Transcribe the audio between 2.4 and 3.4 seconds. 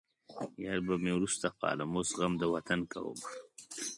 د وطن کومه